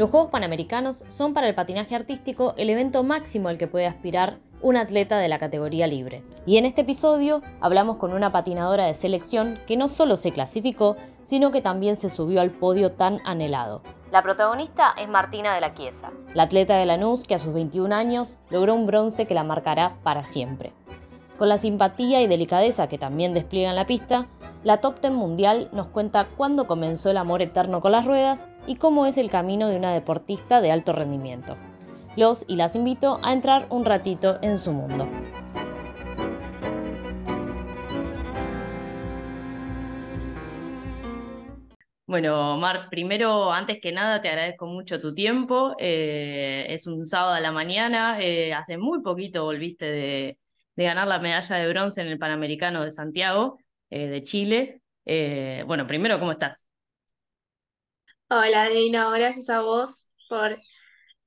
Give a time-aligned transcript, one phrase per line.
[0.00, 4.38] Los Juegos Panamericanos son para el patinaje artístico el evento máximo al que puede aspirar
[4.62, 6.24] un atleta de la categoría libre.
[6.46, 10.96] Y en este episodio hablamos con una patinadora de selección que no solo se clasificó,
[11.22, 13.82] sino que también se subió al podio tan anhelado.
[14.10, 17.94] La protagonista es Martina de la Chiesa, la atleta de Lanús que a sus 21
[17.94, 20.72] años logró un bronce que la marcará para siempre.
[21.40, 24.26] Con la simpatía y delicadeza que también despliega la pista,
[24.62, 28.76] la Top Ten Mundial nos cuenta cuándo comenzó el amor eterno con las ruedas y
[28.76, 31.56] cómo es el camino de una deportista de alto rendimiento.
[32.14, 35.08] Los y las invito a entrar un ratito en su mundo.
[42.06, 45.74] Bueno, Mar, primero, antes que nada, te agradezco mucho tu tiempo.
[45.78, 48.20] Eh, es un sábado a la mañana.
[48.20, 50.38] Eh, hace muy poquito volviste de,
[50.76, 53.58] ganar la medalla de bronce en el Panamericano de Santiago,
[53.90, 54.82] eh, de Chile.
[55.66, 56.66] bueno, primero, ¿cómo estás?
[58.28, 60.56] Hola, Dino, gracias a vos por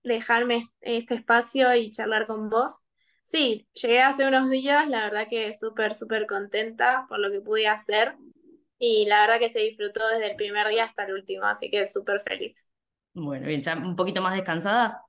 [0.04, 2.84] dejarme este espacio y charlar con vos.
[3.24, 7.68] Sí, llegué hace unos días, la verdad que súper, súper contenta por lo que pude
[7.68, 8.16] hacer
[8.80, 11.86] y la verdad que se disfrutó desde el primer día hasta el último, así que
[11.86, 12.72] súper feliz.
[13.14, 15.02] Bueno, bien, ¿ya un poquito más descansada?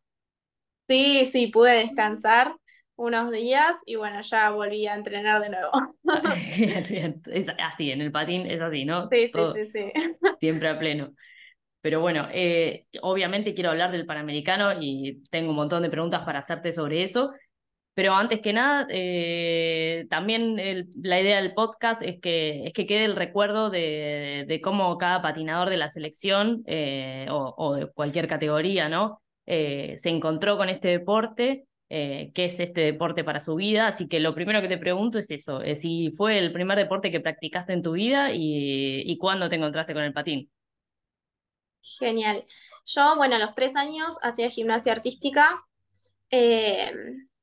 [0.88, 2.54] Sí, sí, pude descansar
[2.96, 5.70] unos días y bueno, ya volví a entrenar de nuevo.
[6.58, 7.22] bien, bien.
[7.32, 9.08] Es así, en el patín es así, ¿no?
[9.10, 9.92] Sí, sí, sí, sí.
[10.40, 11.14] Siempre a pleno.
[11.80, 16.38] Pero bueno, eh, obviamente quiero hablar del Panamericano y tengo un montón de preguntas para
[16.38, 17.32] hacerte sobre eso.
[17.92, 20.56] Pero antes que nada, eh, también
[21.02, 25.20] la idea del podcast es que, es que quede el recuerdo de, de cómo cada
[25.20, 29.20] patinador de la selección eh, o, de cualquier categoría, ¿no?
[29.46, 31.66] se encontró con este deporte,
[32.34, 33.86] qué es este deporte para su vida.
[33.86, 37.20] Así que lo primero que te pregunto es eso, si fue el primer deporte que
[37.20, 40.50] practicaste en tu vida y, y cuándo te encontraste con el patín.
[41.98, 42.44] Genial.
[42.86, 45.64] Yo, bueno, a los tres años hacía gimnasia artística.
[46.30, 46.92] Eh,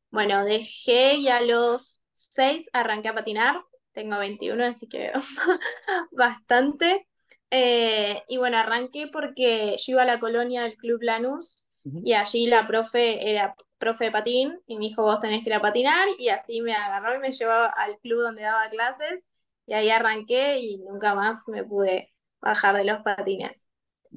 [0.09, 3.61] bueno, dejé y a los seis arranqué a patinar.
[3.93, 5.11] Tengo 21, así que
[6.11, 7.07] bastante.
[7.49, 12.47] Eh, y bueno, arranqué porque yo iba a la colonia del Club Lanús y allí
[12.47, 16.07] la profe era profe de patín y me dijo, vos tenés que ir a patinar
[16.17, 19.27] y así me agarró y me llevó al club donde daba clases
[19.65, 23.69] y ahí arranqué y nunca más me pude bajar de los patines.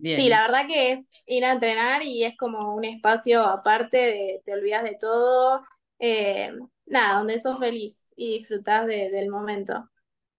[0.02, 4.42] Sí, la verdad que es ir a entrenar y es como un espacio aparte de
[4.44, 5.62] te olvidas de todo,
[5.98, 6.52] eh,
[6.86, 9.88] nada, donde sos feliz y disfrutás del momento.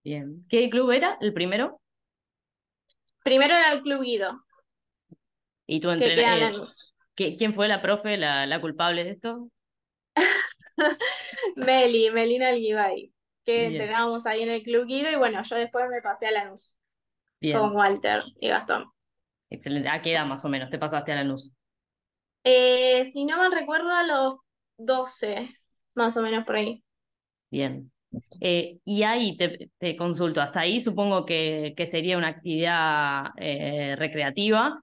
[0.04, 0.46] Bien.
[0.50, 1.82] ¿Qué club era el primero?
[3.24, 4.46] Primero era el Club Guido.
[5.66, 6.68] ¿Y tú entrenador?
[7.18, 9.50] Eh, ¿Quién fue la profe, la, culpable de esto?
[11.56, 13.14] Meli, Melina Alguibay,
[13.46, 16.76] que entrenábamos ahí en el Club Guido y bueno, yo después me pasé a Lanús
[17.54, 18.92] con Walter y Gastón.
[19.50, 19.90] Excelente.
[19.90, 21.52] ¿A qué edad más o menos te pasaste a Lanús?
[22.44, 24.38] Eh, si no mal recuerdo, a los
[24.78, 25.48] 12,
[25.96, 26.84] más o menos por ahí.
[27.50, 27.92] Bien.
[28.40, 34.82] Eh, y ahí te, consulto, hasta ahí supongo que, que sería una actividad eh, recreativa,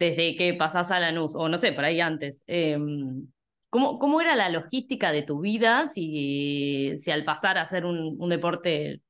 [0.00, 2.42] desde que pasás a Lanús, o no sé, por ahí antes.
[2.46, 3.28] Em,
[3.68, 8.16] ¿cómo, ¿Cómo era la logística de tu vida si, si al pasar a hacer un,
[8.18, 9.02] un deporte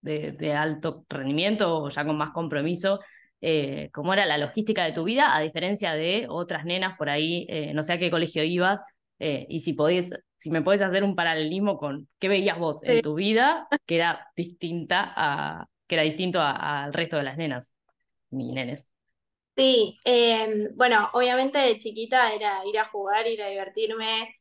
[0.00, 3.00] de, de, alto rendimiento o ya con más compromiso,
[3.42, 7.46] eh, cómo era la logística de tu vida, a diferencia de otras nenas por ahí,
[7.50, 8.82] eh, no sé a qué colegio ibas,
[9.18, 13.02] eh, y si podés, si me podés hacer un paralelismo con qué veías vos en
[13.02, 17.74] tu vida, que era distinta a, que era distinto al resto de las nenas,
[18.30, 18.92] ni nenes.
[19.58, 24.36] Sí, em, bueno, obviamente de chiquita era ir a jugar, ir a divertirme,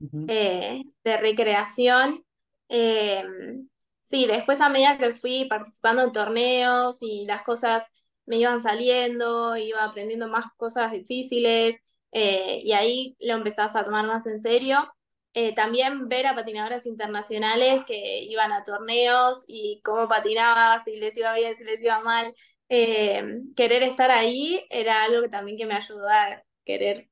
[1.04, 2.24] de recreación.
[2.70, 3.70] Em,
[4.02, 7.90] sí, después a medida que fui participando en torneos y las cosas
[8.26, 11.76] me iban saliendo, iba aprendiendo más cosas difíciles
[12.12, 14.94] eh, y ahí lo empezás a tomar más en serio.
[15.34, 21.16] Eh, también ver a patinadoras internacionales que iban a torneos y cómo patinaba, si les
[21.18, 22.34] iba bien, si les iba mal.
[22.70, 23.24] Eh,
[23.56, 27.10] querer estar ahí era algo que también que me ayudó a querer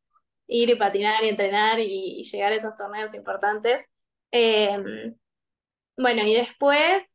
[0.48, 3.86] ir y patinar y entrenar y, llegar a esos torneos importantes.
[5.98, 7.14] bueno, y después,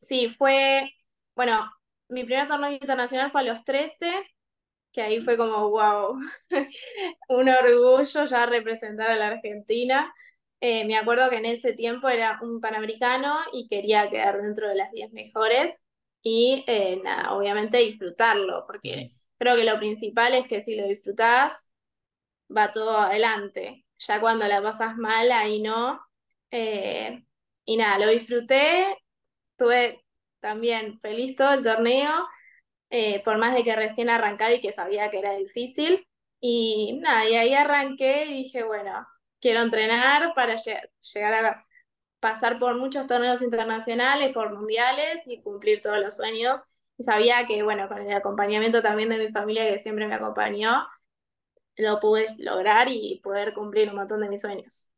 [0.00, 0.90] sí, fue,
[1.36, 1.70] bueno,
[2.08, 4.06] mi primer torneo internacional fue a los 13,
[4.92, 6.18] que ahí fue como, wow,
[7.28, 10.12] un orgullo ya representar a la Argentina.
[10.60, 14.74] Eh, me acuerdo que en ese tiempo era un panamericano y quería quedar dentro de
[14.76, 15.84] las 10 mejores
[16.28, 21.70] y eh, nada, obviamente disfrutarlo, porque creo que lo principal es que si lo disfrutás,
[22.56, 23.84] va todo adelante.
[23.98, 26.00] Ya cuando la pasas mal, ahí no.
[26.50, 27.24] Eh,
[27.64, 28.96] y nada, lo disfruté,
[29.56, 30.04] tuve
[30.40, 32.10] también feliz todo el torneo.
[32.90, 36.06] eh, por más de que recién arrancaba y que sabía que era difícil.
[36.40, 39.06] Y nada, y ahí arranqué y dije, bueno,
[39.40, 40.56] quiero entrenar para
[41.14, 41.66] llegar a
[42.20, 46.60] pasar por muchos torneos internacionales, por mundiales y cumplir todos los sueños.
[46.96, 50.86] Y sabía que, bueno, con el acompañamiento también de mi familia que siempre me acompañó,
[51.76, 54.88] lo pude lograr y poder cumplir un montón de mis sueños.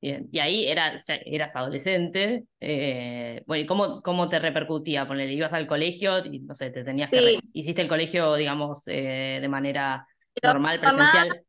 [0.00, 5.06] Bien, y ahí eras, eras adolescente, eh, bueno, ¿y cómo, cómo te repercutía?
[5.06, 7.38] Ponele, ibas al colegio y no sé, te tenías que...
[7.54, 10.06] ¿Hiciste el colegio, digamos, eh, de manera
[10.42, 11.46] normal, presencial?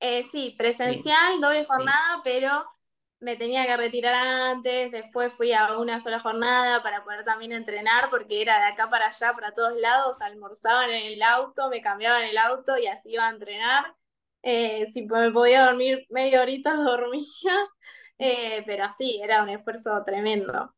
[0.00, 2.64] Eh, sí, presencial, doble jornada, pero
[3.20, 8.10] me tenía que retirar antes, después fui a una sola jornada para poder también entrenar,
[8.10, 12.24] porque era de acá para allá, para todos lados, almorzaban en el auto, me cambiaban
[12.24, 13.84] el auto y así iba a entrenar.
[14.42, 17.24] Eh, si me podía dormir media horita, dormía,
[18.18, 20.74] eh, pero así, era un esfuerzo tremendo.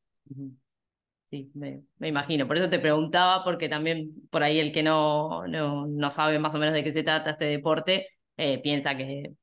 [1.27, 2.47] Sí, me, imagino.
[2.47, 6.55] Por eso te preguntaba, porque también por ahí el que no, no, no sabe más
[6.55, 9.35] o menos de qué se trata este deporte, eh, piensa que,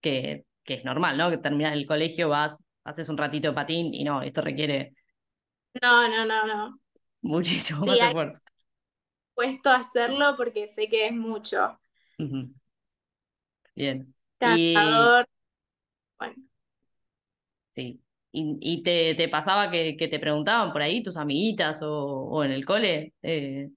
[0.00, 1.30] que que es normal, ¿no?
[1.30, 4.94] Que terminas el colegio, vas, haces un ratito de patín y no, esto requiere.
[5.80, 6.78] No, no, no, no.
[7.22, 8.42] Muchísimo más esfuerzo.
[9.34, 11.80] Puesto a hacerlo porque sé que es mucho.
[13.74, 14.14] Bien.
[14.38, 15.26] Cantador.
[16.18, 16.34] Bueno.
[17.70, 18.02] Sí.
[18.30, 22.52] ¿Y, te, te, pasaba que, que, te preguntaban por ahí tus amiguitas o, o en
[22.52, 23.70] el cole eh,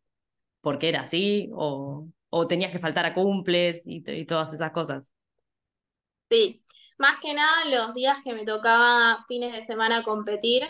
[0.59, 1.49] por qué era así?
[1.53, 5.13] O, o tenías que faltar a cumples y, y todas esas cosas?
[6.29, 6.61] Sí,
[7.01, 10.65] más que nada, los días que me tocaba fines de semana competir,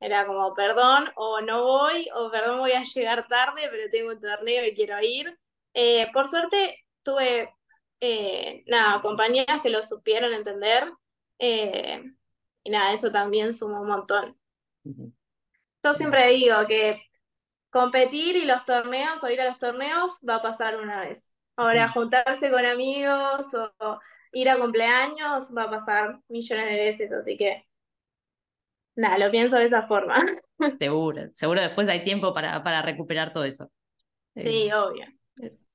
[0.00, 4.20] era como, perdón, o no voy, o perdón, voy a llegar tarde, pero tengo un
[4.20, 5.38] torneo y quiero ir.
[5.74, 7.52] Eh, por suerte, tuve,
[8.00, 10.90] eh, nada, compañeras que lo supieron entender,
[11.38, 12.02] eh,
[12.62, 14.38] y nada, eso también sumó un montón.
[14.84, 17.02] Yo siempre digo que
[17.70, 21.32] competir y los torneos o ir a los torneos va a pasar una vez.
[21.56, 24.00] Ahora, juntarse con amigos o
[24.36, 27.64] ir a cumpleaños va a pasar millones de veces, así que
[28.94, 30.14] nada, lo pienso de esa forma.
[30.78, 33.70] Seguro, seguro después hay tiempo para, para recuperar todo eso.
[34.34, 35.04] Sí, eh, obvio.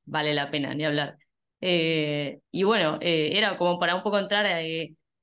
[0.06, 1.18] Vale la pena, ni hablar.
[1.60, 4.48] Eh, y bueno, eh, era como para un poco entrar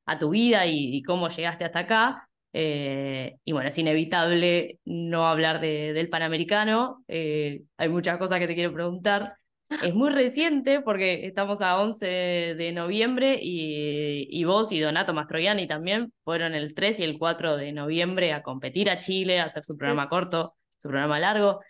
[0.06, 2.28] a tu vida y, cómo llegaste hasta acá.
[2.52, 7.04] y bueno, es inevitable no hablar de, del Panamericano.
[7.08, 9.37] hay muchas cosas que te quiero preguntar.
[9.68, 15.68] Es muy reciente porque estamos a 11 de noviembre y, y vos y Donato Mastroianni
[15.68, 19.64] también fueron el 3 y el 4 de noviembre a competir a Chile, a hacer
[19.64, 21.60] su programa corto, su programa largo.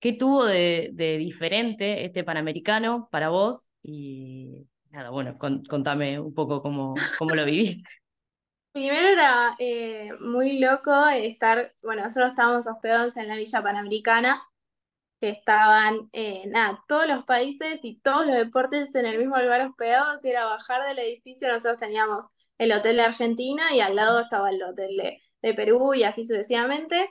[0.00, 3.68] ¿Qué tuvo de, de diferente este Panamericano para vos?
[3.82, 7.82] Y nada, bueno, contame un poco cómo, cómo lo viví.
[8.72, 14.42] Primero era eh, muy loco estar, bueno, nosotros estábamos hospedados en la Villa Panamericana
[15.20, 19.62] que estaban, eh, nada, todos los países y todos los deportes en el mismo lugar
[19.62, 22.26] hospedados, y era bajar del edificio, nosotros teníamos
[22.58, 25.22] el hotel de Argentina y al lado estaba el hotel de,
[25.54, 27.08] Perú y así sucesivamente.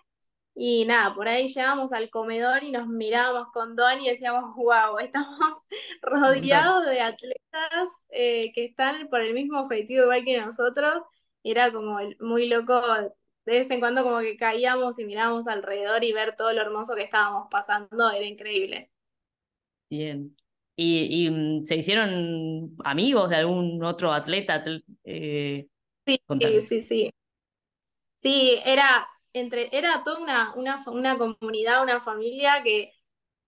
[0.56, 4.98] Y nada, por ahí llegamos al comedor y nos mirábamos con Don y decíamos, wow,
[5.00, 5.66] estamos
[6.02, 11.04] rodeados de atletas eh, que están por el mismo objetivo igual que nosotros.
[11.44, 12.82] Era como muy loco
[13.46, 16.96] de vez en cuando como que caíamos y mirábamos alrededor y ver todo lo hermoso
[16.96, 18.92] que estábamos pasando, era increíble.
[19.90, 20.36] Bien.
[20.76, 24.64] ¿Y, mm, se hicieron amigos de algún otro atleta?
[25.04, 25.68] Eh,
[26.06, 26.20] sí,
[26.62, 27.12] sí, sí.
[28.18, 32.92] Sí, era, entre, era toda una, una, una comunidad, una familia que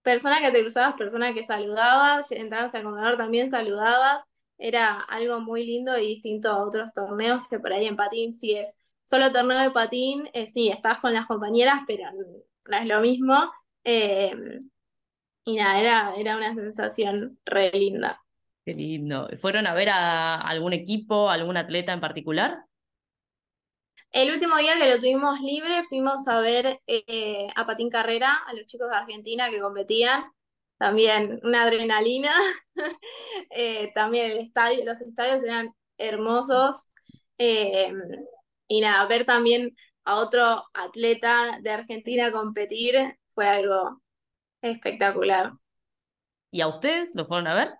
[0.04, 4.24] personas que te cruzabas, personas que saludabas, entrabas al comedor también saludabas,
[4.58, 8.56] era algo muy lindo y distinto a otros torneos que por ahí en patín sí
[8.56, 8.78] es
[9.08, 13.52] solo torneo de patín, eh, sí, estás con las compañeras, pero no es lo mismo.
[13.84, 14.60] Eh,
[15.46, 18.22] y nada, era, era una sensación re linda.
[18.66, 19.30] Qué lindo.
[19.40, 22.66] ¿Fueron a ver a algún equipo, algún atleta en particular?
[24.12, 28.54] El último día que lo tuvimos libre fuimos a ver eh, a Patín Carrera, a
[28.54, 30.26] los chicos de Argentina que competían.
[30.78, 32.34] También una adrenalina.
[33.96, 36.90] también el estadio, los estadios eran hermosos.
[38.68, 42.96] Y nada, ver también a otro atleta de Argentina competir
[43.30, 44.02] fue algo
[44.62, 45.54] espectacular.
[46.52, 47.74] ¿Y a ustedes lo fueron a ver?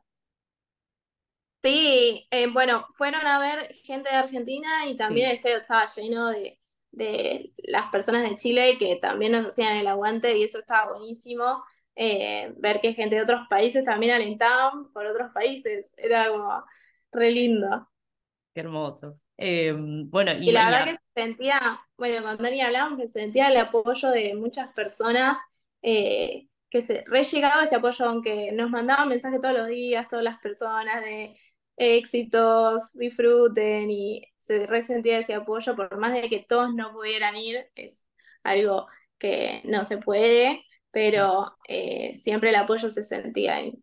[1.64, 6.30] Sí, eh, bueno, fueron a ver gente de Argentina y también el estadio estaba lleno
[6.30, 6.60] de,
[6.92, 11.64] de, las personas de Chile que también nos hacían el aguante y eso estaba buenísimo.
[11.96, 16.64] Eh, ver que gente de otros países también alentaban por otros países, era como
[17.12, 17.90] re lindo.
[18.54, 19.20] Qué hermoso.
[19.38, 23.50] Em, bueno, y, la verdad que se sentía, bueno, con Dani hablábamos que se sentía
[23.50, 25.38] el apoyo de muchas personas,
[25.84, 30.26] eh, que se re llegaba ese apoyo, aunque nos mandaban mensajes todos los días, todas
[30.26, 31.38] las personas de
[31.78, 37.70] éxitos, disfruten y se resentía ese apoyo, por más de que todos no pudieran ir,
[37.76, 38.08] es
[38.44, 38.88] algo
[39.20, 43.74] que no se puede, pero eh, siempre el apoyo se sentía ahí.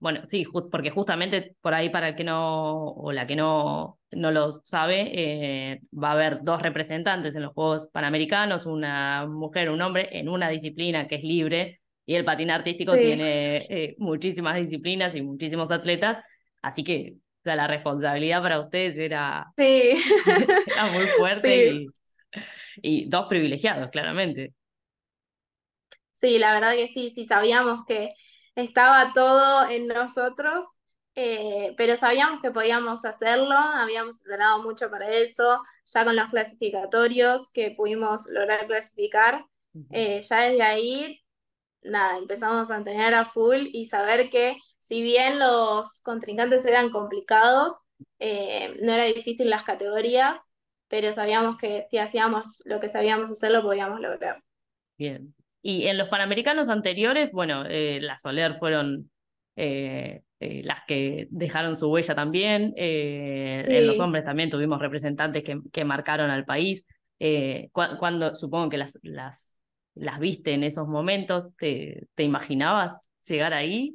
[0.00, 4.30] Bueno, sí, porque justamente por ahí para el que no, o la que no, no
[4.30, 9.82] lo sabe, eh, va a haber dos representantes en los Juegos Panamericanos, una mujer, un
[9.82, 15.14] hombre, en una disciplina que es libre, y el patín artístico tiene eh, muchísimas disciplinas
[15.14, 16.24] y muchísimos atletas,
[16.62, 19.92] así que la responsabilidad para ustedes era, sí.
[20.94, 21.86] muy fuerte y,
[22.80, 24.54] y dos privilegiados, claramente.
[26.12, 28.10] Sí, la verdad que sí, sí, sabíamos que
[28.54, 30.64] estaba todo en nosotros,
[31.14, 37.50] eh, pero sabíamos que podíamos hacerlo, habíamos entrenado mucho para eso, ya con los clasificatorios
[37.50, 39.44] que pudimos lograr clasificar,
[39.90, 41.20] eh, ya desde ahí,
[41.82, 47.86] nada, empezamos a entrenar a full y saber que si bien los contrincantes eran complicados,
[48.18, 50.52] eh, no era difícil las categorías,
[50.88, 54.42] pero sabíamos que si hacíamos lo que sabíamos hacer, lo podíamos lograr.
[54.96, 59.10] Bien, y en los Panamericanos anteriores, bueno, eh, las Soler fueron
[59.56, 62.72] eh, eh, las que dejaron su huella también.
[62.76, 66.84] En los hombres también tuvimos representantes que, que marcaron al país.
[67.72, 69.58] cuando supongo que las, las,
[69.94, 73.94] las viste en esos momentos, ¿te, te imaginabas llegar ahí?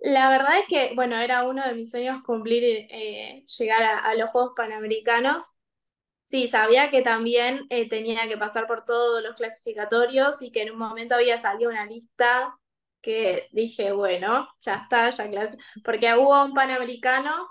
[0.00, 4.52] La verdad es que, bueno, era uno de mis sueños cumplir, llegar a, los Juegos
[4.56, 5.57] Panamericanos.
[6.28, 10.72] Sí, sabía que también eh, tenía que pasar por todos los clasificatorios y que en
[10.72, 12.54] un momento había salido una lista
[13.00, 15.56] que dije, bueno, ya está, ya clase.
[15.82, 17.48] Porque hubo un panamericano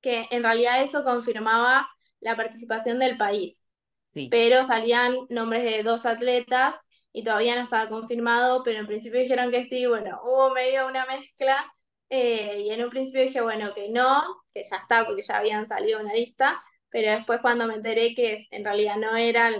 [0.00, 1.86] que en realidad eso confirmaba
[2.20, 3.62] la participación del país.
[4.08, 4.28] Sí.
[4.30, 9.50] Pero salían nombres de dos atletas y todavía no estaba confirmado, pero en principio dijeron
[9.50, 11.70] que sí, bueno, hubo medio una mezcla
[12.08, 14.22] eh, y en un principio dije, bueno, que no,
[14.54, 18.46] que ya está, porque ya habían salido una lista, pero después cuando me enteré que
[18.50, 19.50] en realidad no era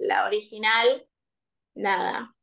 [0.00, 1.06] la original,
[1.74, 2.34] nada.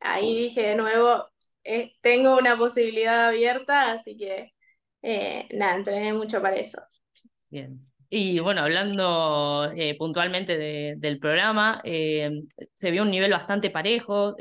[0.00, 1.28] Ahí dije de nuevo,
[1.64, 4.52] eh, tengo una posibilidad abierta, así que
[5.02, 6.80] eh, nada, entrené mucho para eso.
[7.50, 7.80] Bien.
[8.10, 10.56] Y bueno, hablando eh, puntualmente
[10.96, 14.34] del programa, se vio un nivel bastante parejo.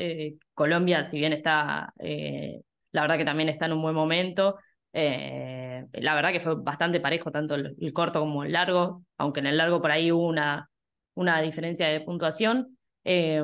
[0.54, 4.58] Colombia, si bien está, la verdad que también está en un buen momento,
[4.94, 9.48] eh, la verdad que fue bastante parejo, tanto el, corto como el largo, aunque en
[9.48, 10.70] el largo por ahí hubo una,
[11.16, 12.78] una diferencia de puntuación.
[13.04, 13.44] Eh,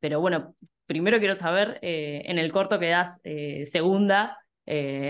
[0.00, 0.54] pero bueno,
[0.86, 3.20] primero quiero saber, eh, en el corto quedás
[3.66, 4.38] segunda,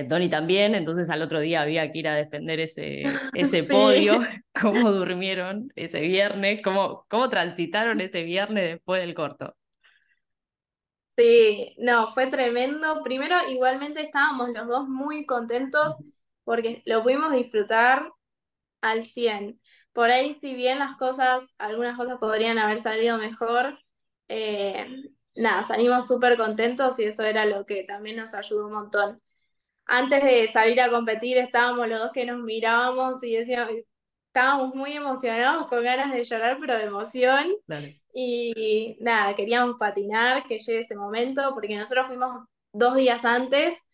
[0.08, 3.02] Tony también, entonces al otro día había que ir a defender ese,
[3.34, 4.20] ese podio.
[4.60, 6.60] ¿Cómo durmieron ese viernes?
[6.62, 9.57] ¿Cómo, ¿Cómo transitaron ese viernes después del corto?
[11.18, 13.02] Sí, no, fue tremendo.
[13.02, 15.96] Primero, igualmente estábamos los dos muy contentos
[16.44, 18.12] porque lo pudimos disfrutar
[18.82, 19.60] al 100.
[19.92, 23.78] Por ahí, si bien las cosas, algunas cosas podrían haber salido mejor,
[24.28, 24.86] eh,
[25.36, 29.22] nada, salimos súper contentos y eso era lo que también nos ayudó un montón.
[29.86, 33.74] Antes de salir a competir, estábamos los dos que nos mirábamos y decíamos,
[34.28, 37.54] estábamos muy emocionados, con ganas de llorar, pero de emoción.
[38.14, 43.86] Y nada, queríamos patinar, que llegue ese momento, porque nosotros fuimos dos días antes.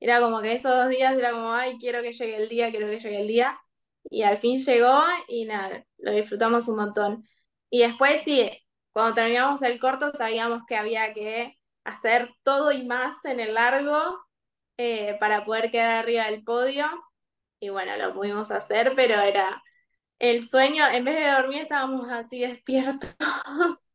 [0.00, 2.88] Era como que esos dos días era como, ay, quiero que llegue el día, quiero
[2.88, 3.58] que llegue el día.
[4.10, 7.24] Y al fin llegó y nada, lo disfrutamos un montón.
[7.70, 8.50] Y después sí,
[8.92, 13.98] cuando terminamos el corto sabíamos que había que hacer todo y más en el largo
[14.76, 16.86] eh, para poder quedar arriba del podio.
[17.60, 19.62] Y bueno, lo pudimos hacer, pero era
[20.18, 23.14] el sueño, en vez de dormir estábamos así despiertos.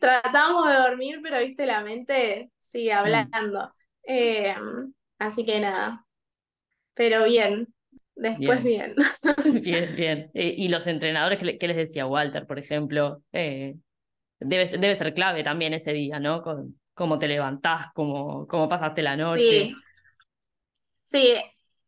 [0.00, 2.98] Tratábamos de dormir, pero viste, la mente sigue mm.
[2.98, 3.74] hablando.
[4.02, 6.04] Em, así que nada.
[6.94, 7.72] Pero bien,
[8.14, 8.94] después bien.
[9.62, 10.30] Bien, bien.
[10.34, 13.22] Eh, y los entrenadores, ¿qué, les decía Walter, por ejemplo?
[13.32, 13.76] Eh,
[14.38, 16.42] debe, debe, ser clave también ese día, ¿no?
[16.42, 19.44] Con, cómo te levantás, cómo, cómo pasaste la noche.
[19.44, 19.76] Sí.
[21.02, 21.34] Sí,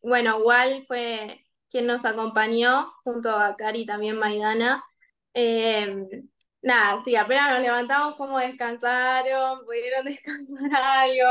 [0.02, 1.41] bueno, Wal fue
[1.72, 4.84] quien nos acompañó, junto a Cari también Maidana.
[5.32, 6.06] Eh,
[6.60, 11.30] nada, sí, apenas nos levantamos, como descansaron, pudieron descansar algo.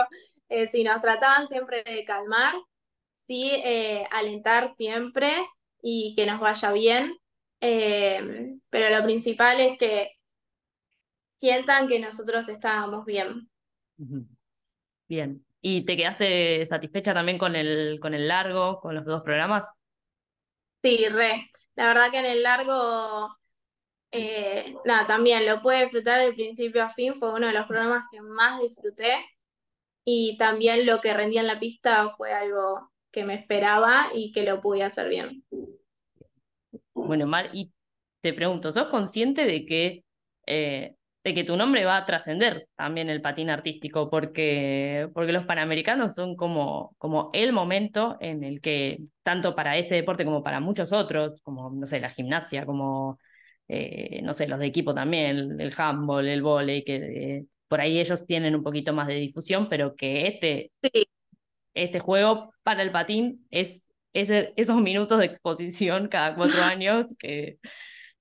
[0.49, 2.55] Eh, sí, nos trataban siempre de calmar,
[3.13, 5.31] sí, eh, alentar siempre
[5.83, 7.17] y que nos vaya bien.
[7.59, 10.09] pero lo principal es que
[11.37, 13.47] sientan que nosotros estábamos bien.
[15.07, 15.45] Bien.
[15.61, 19.67] ¿Y te quedaste satisfecha también con el, con el largo, con los dos programas?
[20.83, 21.49] Sí, re.
[21.75, 23.37] La verdad que en el largo
[24.11, 28.03] eh, nada, también lo pude disfrutar de principio a fin, fue uno de los programas
[28.11, 29.25] que más disfruté
[30.03, 34.43] y también lo que rendía en la pista fue algo que me esperaba y que
[34.43, 35.45] lo pude hacer bien.
[36.93, 37.71] Bueno, Mar, y
[38.21, 40.03] te pregunto, ¿sos consciente de que,
[40.45, 44.09] eh, de que tu nombre va a trascender también el patín artístico?
[44.09, 49.95] Porque, porque los panamericanos son como, como el momento en el que, tanto para este
[49.95, 53.19] deporte como para muchos otros, como, no sé, la gimnasia, como
[53.73, 57.99] eh, no sé, los de equipo también, el, handball, el volei, que eh, por ahí
[57.99, 60.71] ellos tienen un poquito más de difusión, pero que este,
[61.73, 67.59] este juego para el patín es ese, esos minutos de exposición cada cuatro años que,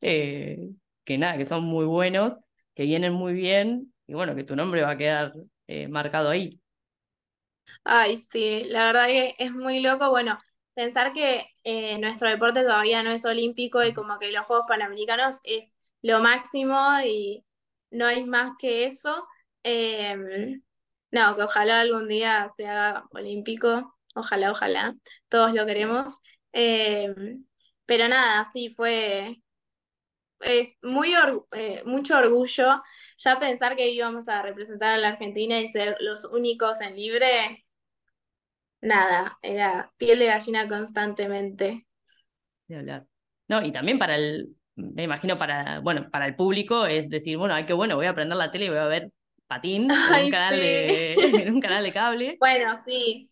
[0.01, 0.69] eh,
[1.05, 2.37] que nada, que son muy buenos,
[2.81, 5.35] que vienen muy bien y bueno, que tu nombre va a quedar
[5.91, 6.59] marcado ahí.
[7.85, 10.11] Ay, sí, la verdad que es muy loco.
[10.11, 10.39] Bueno,
[10.75, 15.41] pensar que eh, nuestro deporte todavía no es olímpico y como que los Juegos Panamericanos
[15.45, 17.45] es lo máximo y
[17.91, 19.27] no hay más que eso.
[19.63, 20.63] Em,
[21.11, 24.95] no, que ojalá algún día se haga olímpico, ojalá, ojalá,
[25.29, 26.15] todos lo queremos.
[26.53, 27.45] Em,
[27.87, 29.37] pero nada, sí, fue
[30.83, 31.15] muy
[31.53, 32.83] eh, mucho orgullo
[33.21, 37.67] ya pensar que íbamos a representar a la Argentina y ser los únicos en libre,
[38.81, 41.87] nada, era piel de gallina constantemente.
[42.67, 43.07] De hablar.
[43.49, 47.55] No, y también para el, me imagino para, bueno, para el público es decir, bueno,
[47.55, 49.11] ay, qué bueno, voy a prender la tele y voy a ver
[49.47, 52.37] patín en, un canal de, en un canal de cable.
[52.41, 53.31] Bueno, sí,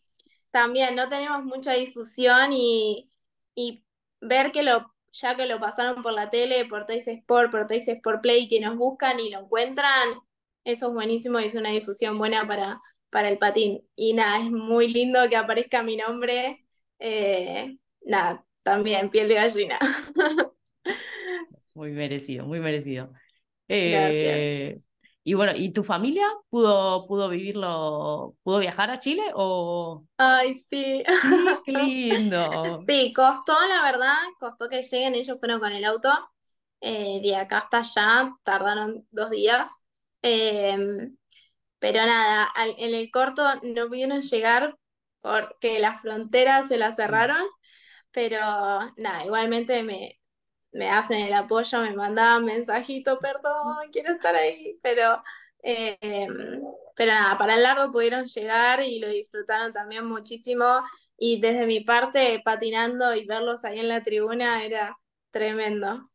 [0.50, 3.10] también no tenemos mucha difusión y,
[3.54, 3.84] y
[4.20, 7.88] ver que lo, ya que lo pasaron por la tele, por Teis Sport, por Teis
[7.88, 10.20] Sport Play, que nos buscan y lo encuentran,
[10.64, 13.86] eso es buenísimo y es una difusión buena para, para el patín.
[13.96, 16.64] Y nada, es muy lindo que aparezca mi nombre.
[16.98, 19.78] Eh, nada, también piel de gallina.
[21.74, 23.12] muy merecido, muy merecido.
[23.68, 24.80] Eh,
[25.28, 30.06] y bueno, ¿y tu familia pudo, pudo vivirlo, pudo viajar a Chile o...?
[30.16, 31.04] Ay, sí.
[31.66, 32.78] qué lindo.
[32.78, 36.08] Sí, costó, la verdad, costó que lleguen, ellos fueron con el auto,
[36.80, 39.84] eh, de acá hasta allá, tardaron dos días.
[40.22, 40.78] Eh,
[41.78, 44.78] pero nada, en el corto no pudieron llegar
[45.20, 47.44] porque las fronteras se las cerraron,
[48.12, 48.38] pero
[48.96, 50.18] nada, igualmente me,
[50.72, 55.22] me hacen el apoyo, me mandaban mensajito, perdón, quiero estar ahí, pero,
[55.62, 56.62] em,
[56.94, 60.64] pero nada, para el largo pudieron llegar y lo disfrutaron también muchísimo
[61.16, 64.96] y desde mi parte patinando y verlos ahí en la tribuna era
[65.30, 66.10] tremendo.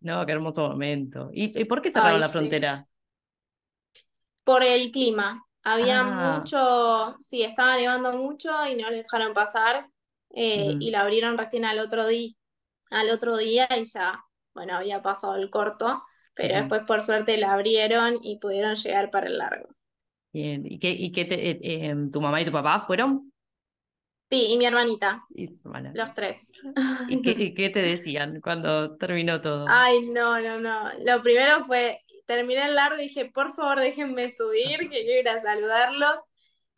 [0.00, 1.30] No, qué hermoso momento.
[1.32, 2.86] ¿Y, por qué cerraron la frontera?
[4.50, 5.46] por el clima.
[5.62, 6.38] Había ah.
[6.38, 9.86] mucho, sí, estaba nevando mucho y no le dejaron pasar
[10.30, 12.32] eh, y la abrieron recién al otro día,
[12.90, 14.24] al otro día y ya,
[14.54, 16.02] bueno, había pasado el corto,
[16.34, 19.68] pero después por suerte la abrieron y pudieron llegar para el largo.
[20.32, 23.32] Bien, ¿y qué, y qué te, eh, em, tu mamá y tu papá fueron?
[24.30, 25.24] Sí, y mi hermanita.
[25.92, 26.52] Los tres.
[27.08, 29.66] ¿Y qué, ¿Y qué, te decían cuando terminó todo?
[29.68, 30.90] Ay, no, no, no.
[31.04, 35.28] Lo primero fue, terminé el largo y dije, por favor déjenme subir, que quiero ir
[35.28, 36.20] a saludarlos.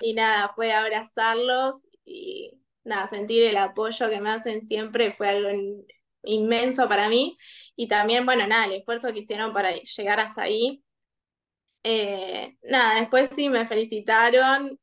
[0.01, 5.51] Y nada, fue abrazarlos y nada, sentir el apoyo que me hacen siempre fue algo
[6.25, 7.37] inmenso para mí.
[7.77, 10.83] Y también, bueno, nada, el esfuerzo que hicieron para llegar hasta ahí.
[11.85, 14.79] Eh, nada, después sí me felicitaron.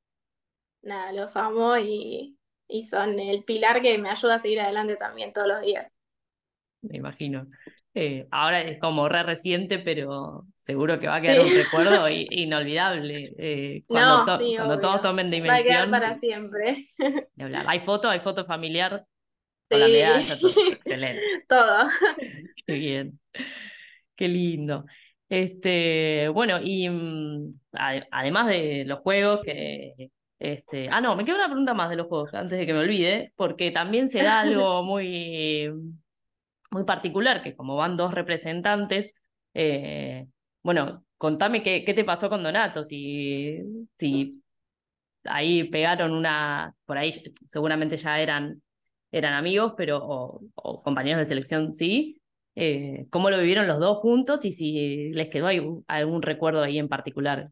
[0.81, 5.33] Nada, los amo y, y son el pilar que me ayuda a seguir adelante también
[5.33, 5.95] todos los días.
[6.81, 7.47] Me imagino.
[7.93, 13.33] Eh, ahora es como re reciente, pero seguro que va a quedar un recuerdo inolvidable.
[13.37, 15.55] Eh, cuando, cuando todos tomen dimensión.
[15.55, 16.89] Va a quedar para siempre.
[17.67, 19.05] Hay foto, hay foto familiar
[19.69, 20.37] con la medalla,
[20.71, 21.21] excelente.
[21.47, 21.89] Todo.
[22.65, 23.19] Qué bien.
[24.15, 24.85] Qué lindo.
[25.29, 31.47] Este, bueno, y mm, además de los juegos que este, ah, no, me queda una
[31.47, 34.83] pregunta más de los juegos antes de que me olvide, porque también se da algo
[34.83, 35.69] muy
[36.71, 39.13] muy particular, que como van dos representantes,
[39.53, 40.27] eh,
[40.63, 43.59] bueno, contame qué, qué, te pasó con Donato, si,
[43.97, 44.41] si
[45.25, 47.11] ahí pegaron una, por ahí
[47.47, 48.61] seguramente ya eran,
[49.11, 52.21] eran amigos, pero, o, compañeros de selección, sí.
[52.55, 55.47] Eh, ¿Cómo lo vivieron los dos juntos y si les quedó
[55.87, 57.51] algún, recuerdo ahí en particular?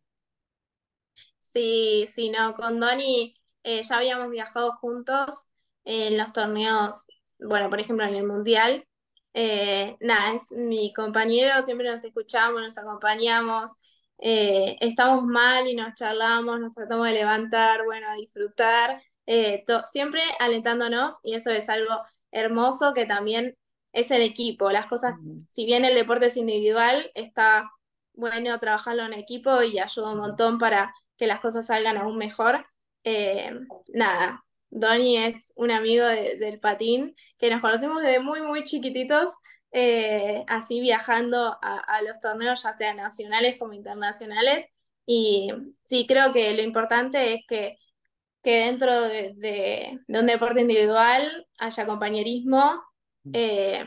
[1.39, 5.49] Sí, sí, no, con Doni eh, ya habíamos viajado juntos
[5.85, 7.07] en los torneos,
[7.39, 8.85] bueno, por ejemplo en el Mundial,
[9.33, 13.77] eh, nada, es mi compañero, siempre nos escuchamos, nos acompañamos,
[14.19, 21.19] estamos mal y nos charlamos, nos tratamos de levantar, bueno, a disfrutar, eh, siempre alentándonos
[21.23, 23.55] y eso es algo hermoso que también
[23.93, 24.71] es el equipo.
[24.71, 25.15] Las cosas,
[25.49, 27.69] si bien el deporte es individual, está
[28.13, 32.65] bueno trabajarlo en equipo y ayuda un montón para que las cosas salgan aún mejor.
[33.03, 33.51] Eh,
[33.93, 39.31] nada, Donny es un amigo del patín que nos conocemos desde muy, muy chiquititos,
[39.71, 44.65] eh, así viajando a, los torneos, ya sean nacionales como internacionales.
[45.05, 45.49] Y
[45.83, 47.77] sí, creo que lo importante es que,
[48.47, 52.81] que dentro de, un deporte individual haya compañerismo
[53.33, 53.85] eh,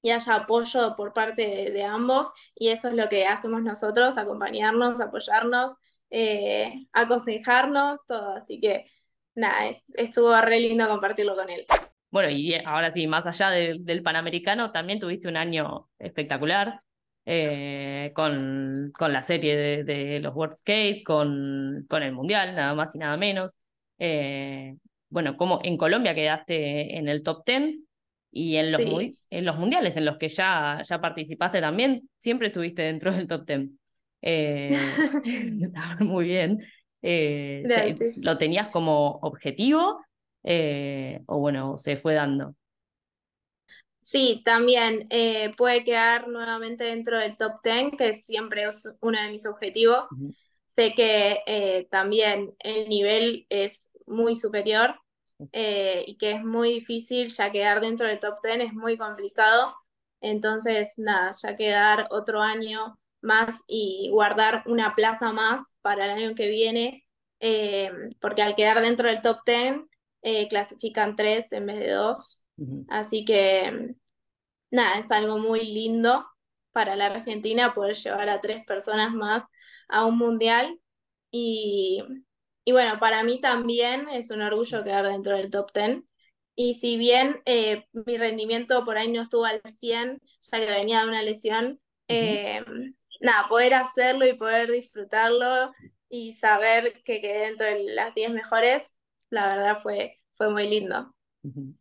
[0.00, 2.32] y haya apoyo por parte de, ambos.
[2.54, 5.76] Y eso es lo que hacemos nosotros, acompañarnos, apoyarnos,
[6.08, 8.30] eh, aconsejarnos, todo.
[8.36, 8.86] Así que
[9.34, 11.66] nada, estuvo re lindo compartirlo con él.
[12.10, 16.80] Bueno, y ahora sí, más allá del Panamericano, también tuviste un año espectacular
[17.26, 22.94] eh, con, con, la serie de, los World Skate, con, con, el Mundial, nada más
[22.94, 23.54] y nada menos.
[23.98, 24.76] Eh,
[25.08, 27.76] bueno, como en Colombia quedaste en el top 10
[28.32, 28.82] y en los,
[29.30, 33.46] en los mundiales en los que ya, ya participaste también, siempre estuviste dentro del top
[33.46, 33.70] 10.
[34.22, 34.70] Eh,
[36.00, 36.64] muy bien.
[37.02, 40.04] Eh, ¿Lo tenías como objetivo
[41.26, 42.54] o bueno, se fue dando?
[43.98, 45.08] Sí, también
[45.56, 50.06] puede quedar nuevamente dentro del top 10, que siempre es uno de mis objetivos.
[50.76, 54.94] Sé que también el nivel es muy superior
[55.52, 59.74] y que es muy difícil ya quedar dentro del top 10, es muy complicado.
[60.20, 66.34] Entonces, nada, ya quedar otro año más y guardar una plaza más para el año
[66.34, 67.04] que viene,
[67.40, 69.80] eh, porque al quedar dentro del top 10
[70.22, 72.42] eh, clasifican tres en vez de dos.
[72.88, 73.94] Así que,
[74.70, 76.26] nada, es algo muy lindo
[76.72, 79.42] para la Argentina poder llevar a tres personas más
[79.88, 80.80] a un mundial.
[81.30, 82.02] Y,
[82.64, 86.02] y bueno, para mí también es un orgullo quedar dentro del top 10.
[86.54, 91.02] Y si bien eh, mi rendimiento por ahí no estuvo al 100, ya que venía
[91.02, 91.80] de una lesión,
[93.20, 95.72] nada, poder hacerlo y poder disfrutarlo
[96.08, 98.96] y saber que quedé dentro de las 10 mejores,
[99.30, 101.14] la verdad fue, fue muy lindo.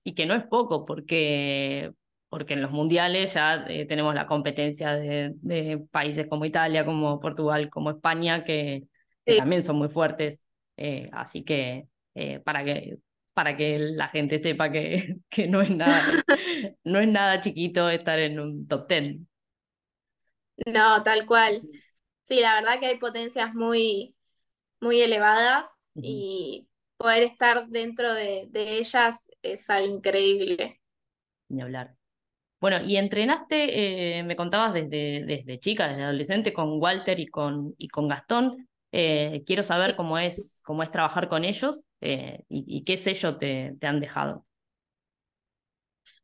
[0.04, 1.94] Y que no es poco, porque,
[2.36, 7.70] porque en los mundiales ya eh, tenemos la competencia de, países como Italia, como Portugal,
[7.70, 8.90] como España, que,
[9.38, 10.42] también son muy fuertes.
[10.76, 12.98] Eh, así que, eh, para que
[13.34, 16.04] para que la gente sepa que, que no, es nada,
[16.84, 19.16] no es nada chiquito estar en un top 10.
[20.74, 21.62] No, tal cual.
[22.26, 24.14] Sí, la verdad que hay potencias muy,
[24.82, 26.68] muy elevadas y
[26.98, 30.82] poder estar dentro de, ellas es algo increíble.
[31.48, 31.96] Ni hablar.
[32.66, 37.76] Bueno, y entrenaste, eh, me contabas desde, desde chica, desde adolescente, con Walter y con,
[37.78, 38.68] y con Gastón.
[38.92, 43.76] Eh, quiero saber cómo es, cómo es trabajar con ellos eh, y, qué sello te,
[43.80, 44.48] te han dejado.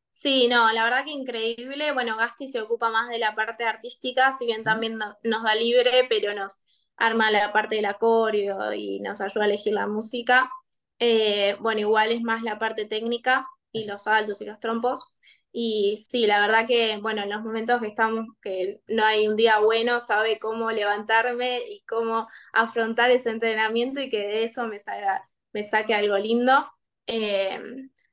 [0.10, 1.92] Sí, no, la verdad que increíble.
[1.92, 6.08] Bueno, Gasti se ocupa más de la parte artística, si bien también nos da libre,
[6.10, 6.64] pero nos
[6.98, 10.50] arma la parte del acorio y nos ayuda a elegir la música.
[10.98, 15.16] Eh, bueno, igual es más la parte técnica y los saltos y los trompos.
[15.54, 19.36] Y sí, la verdad que, bueno, en los momentos que estamos, que no hay un
[19.36, 24.80] día bueno, sabe cómo levantarme y cómo afrontar ese entrenamiento y que de eso me,
[24.80, 26.72] salga, me saque algo lindo.
[27.06, 27.60] Eh,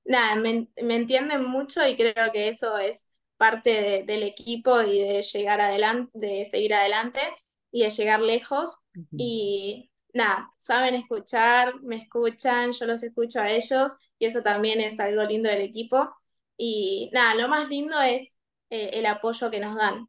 [0.05, 5.61] nada, me, entienden mucho y creo que eso es parte del equipo y de llegar
[5.61, 7.21] adelante, de seguir adelante
[7.71, 8.81] y de llegar lejos.
[9.17, 14.99] Y nada, saben escuchar, me escuchan, yo los escucho a ellos y eso también es
[14.99, 16.11] algo lindo del equipo.
[16.59, 18.37] Y nada, lo más lindo es
[18.69, 20.07] eh, el apoyo que nos dan.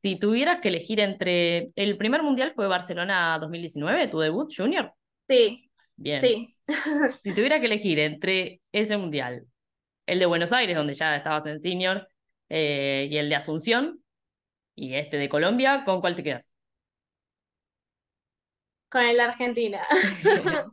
[0.00, 1.72] Si tuvieras que elegir entre.
[1.74, 4.92] El primer mundial fue Barcelona 2019, tu debut, Junior.
[5.28, 5.68] Sí.
[5.96, 6.20] Bien.
[6.20, 6.54] Sí.
[7.22, 9.44] si tuviera que elegir entre ese mundial,
[10.06, 12.08] el de Buenos Aires, donde ya estabas en senior,
[12.48, 14.00] eh, y el de Asunción,
[14.76, 16.54] y este de Colombia, ¿con cuál te quedas?
[18.88, 19.82] Con el de Argentina.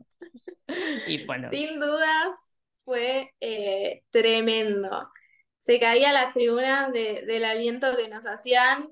[1.08, 1.48] y bueno.
[1.50, 2.45] Sin dudas
[2.86, 5.10] fue eh, tremendo.
[5.58, 8.88] Se caía las tribunas del aliento que nos hacían.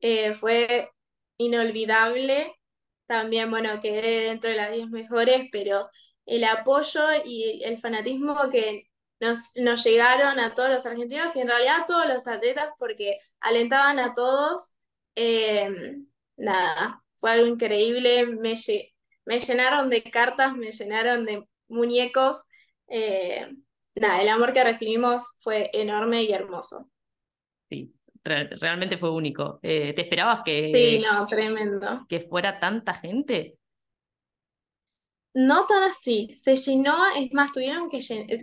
[0.00, 0.90] Eh, fue
[1.38, 2.54] inolvidable.
[3.06, 5.88] También, bueno, quedé dentro de las 10 mejores, pero
[6.26, 11.48] el apoyo y el fanatismo que nos, nos llegaron a todos los argentinos y en
[11.48, 14.74] realidad a todos los atletas porque alentaban a todos.
[15.14, 15.70] Eh,
[16.36, 18.56] nada, fue algo increíble, me,
[19.24, 22.44] me, llenaron de cartas, me llenaron de muñecos.
[22.88, 23.46] Eh,
[23.96, 26.90] nada, el amor que recibimos fue enorme y hermoso.
[27.68, 27.94] Sí,
[28.24, 29.58] realmente fue único.
[29.62, 32.06] Eh, ¿Te esperabas que, sí, no, tremendo.
[32.08, 33.58] que fuera tanta gente?
[35.34, 37.98] no tan así, se llenó, es más, tuvieron que,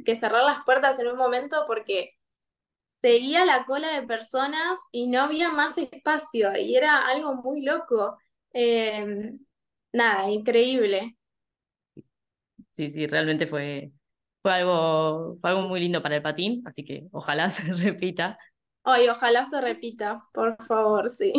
[0.05, 2.11] que cerrar las puertas en un momento porque
[3.01, 8.17] seguía la cola de personas y no había más espacio y era algo muy loco.
[8.53, 9.39] Em,
[9.93, 11.17] nada, increíble.
[12.71, 13.91] Sí, sí, realmente fue,
[14.43, 18.37] fue algo, fue algo muy lindo para el patín, así que ojalá se repita.
[18.83, 21.31] Ay, ojalá se repita, por favor, sí.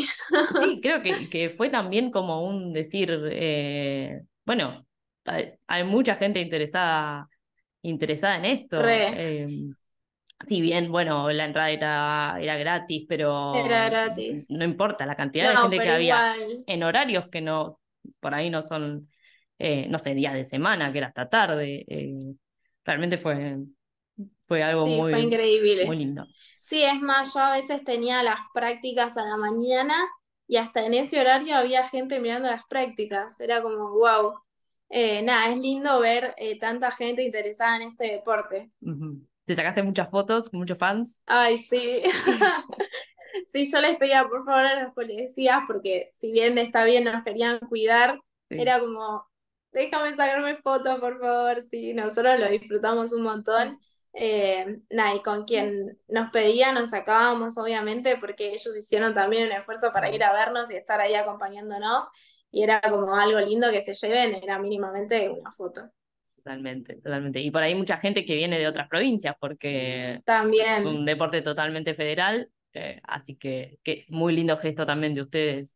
[0.58, 4.86] Sí, creo que, que fue también como un decir, eh, bueno,
[5.66, 7.28] hay, mucha gente interesada,
[7.82, 8.82] interesada en esto.
[8.86, 9.74] Em,
[10.46, 14.50] si bien, bueno, la entrada era, era gratis, pero era gratis.
[14.50, 16.34] no importa la cantidad de gente que había
[16.66, 17.78] en horarios que no,
[18.20, 19.10] por ahí no son,
[19.58, 21.84] eh, no sé, días de semana, que era hasta tarde.
[22.84, 23.56] Realmente fue,
[24.46, 25.86] fue algo muy, fue increíble.
[25.86, 26.26] muy lindo.
[26.54, 29.94] Sí, es más, yo a veces tenía las prácticas a la mañana
[30.46, 33.38] y hasta en ese horario había gente mirando las prácticas.
[33.40, 34.34] Era como, wow.
[34.90, 38.70] Eh, nada, es lindo ver eh, tanta gente interesada en este deporte.
[39.44, 41.22] ¿Te sacaste muchas fotos con muchos fans?
[41.26, 42.02] Ay, sí.
[43.48, 47.24] sí, yo les pedía por favor a los policías, porque si bien está bien, nos
[47.24, 49.26] querían cuidar, era como,
[49.74, 51.62] déjame sacarme fotos, por favor.
[51.62, 53.78] Sí, nosotros lo disfrutamos un montón.
[54.14, 59.52] Eh, nada, y con quien nos pedía nos sacábamos, obviamente, porque ellos hicieron también un
[59.52, 62.08] esfuerzo para ir a vernos y estar ahí acompañándonos
[62.54, 65.90] y era como algo lindo que se lleven, era mínimamente una foto.
[66.36, 67.40] Totalmente, totalmente.
[67.40, 70.82] Y por ahí mucha gente que viene de otras provincias, porque también.
[70.82, 75.74] es un deporte totalmente federal, eh, así que, que muy lindo gesto también de ustedes.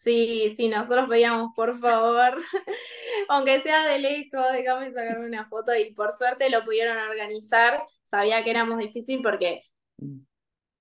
[0.00, 2.40] Sí, sí, nosotros veíamos, por favor,
[3.28, 7.82] aunque sea de lejos, déjame sacarme una foto y por suerte lo pudieron organizar.
[8.02, 9.62] Sabía que éramos difícil porque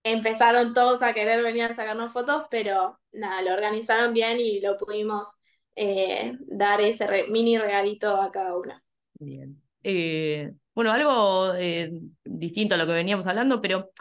[0.05, 4.77] empezaron todos a querer venir a sacarnos fotos, pero nada, lo organizaron bien y lo
[4.77, 5.41] pudimos
[5.75, 8.81] eh, dar ese mini regalito a cada uno.
[9.15, 9.61] Bien.
[9.83, 11.91] Eh, bueno, algo eh,
[12.23, 13.91] distinto a lo que veníamos hablando, pero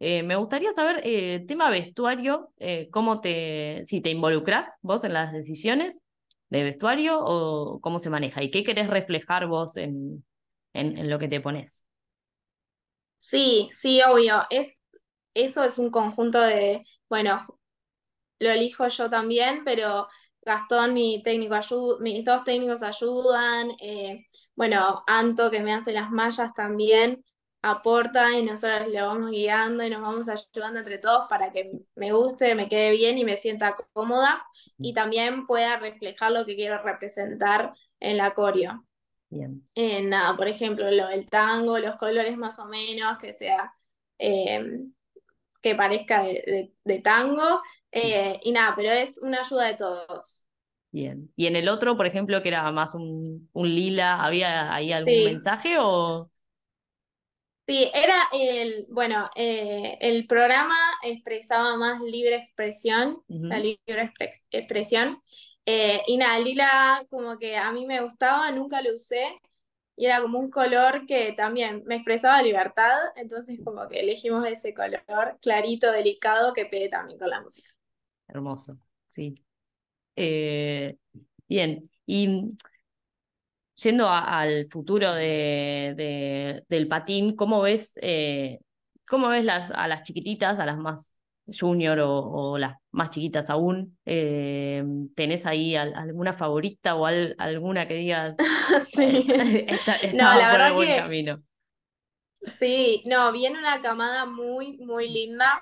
[0.00, 1.02] me gustaría saber,
[1.46, 2.52] tema vestuario,
[2.92, 5.98] cómo te, si te involucras vos en las decisiones
[6.50, 10.24] de vestuario o cómo se maneja y qué querés reflejar vos en,
[10.74, 11.84] en, en lo que te pones.
[13.18, 14.42] Sí, sí, obvio.
[14.50, 14.82] Es
[15.34, 17.44] eso es un conjunto de, bueno,
[18.40, 20.08] lo elijo yo también, pero
[20.42, 21.56] Gastón, mi técnico
[22.00, 27.24] mis dos técnicos ayudan, eh, bueno, Anto que me hace las mallas también
[27.70, 32.12] aporta y nosotros le vamos guiando y nos vamos ayudando entre todos para que me
[32.12, 34.44] guste, me quede bien y me sienta cómoda
[34.78, 38.84] y también pueda reflejar lo que quiero representar en la coreo.
[39.28, 39.66] Bien.
[39.74, 43.72] Eh, nada, por ejemplo, lo, el tango, los colores más o menos, que sea
[44.18, 44.64] eh,
[45.60, 47.60] que parezca de, tango.
[47.90, 50.44] Eh, y nada, pero es una ayuda de todos.
[50.92, 51.30] Bien.
[51.34, 55.24] ¿Y en el otro, por ejemplo, que era más un, un lila, había ahí algún
[55.24, 56.30] mensaje o...?
[57.66, 64.12] Sí, era el, bueno, eh, el programa expresaba más libre expresión, la libre
[64.50, 65.20] expresión.
[65.64, 69.40] Eh, y nada, el lila como que a mí me gustaba, nunca lo usé,
[69.96, 74.72] y era como un color que también me expresaba libertad, entonces como que elegimos ese
[74.72, 75.02] color
[75.42, 77.68] clarito, delicado, que pegue también con la música.
[78.28, 79.34] Hermoso, sí.
[80.14, 80.96] Eh,
[81.48, 82.56] bien, y
[83.82, 88.60] yendo al futuro de, del patín, ¿cómo ves, eh,
[89.06, 91.12] cómo ves las, a las chiquititas, a las más
[91.46, 94.84] junior o, las más chiquitas aún, eh,
[95.14, 98.36] ¿tenés ahí alguna favorita o alguna que digas,
[98.84, 99.26] sí.
[100.14, 100.96] no, la verdad buen que...
[100.96, 101.42] camino?
[102.42, 105.60] Sí, no, viene una camada muy, muy linda,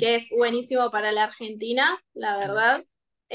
[0.00, 2.84] que es buenísimo para la Argentina, la verdad.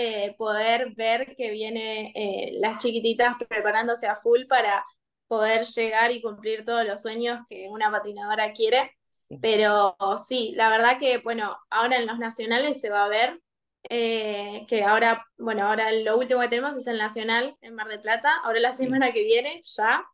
[0.01, 4.85] Eh, poder ver que viene eh, las chiquititas preparándose a full para
[5.27, 8.95] poder llegar y cumplir todos los sueños que una patinadora quiere.
[9.41, 13.41] Pero sí, la verdad que, bueno, ahora en los nacionales se va a ver
[13.89, 17.99] eh, que ahora, bueno, ahora lo último que tenemos es el nacional en Mar del
[17.99, 20.07] Plata, ahora la semana que viene ya.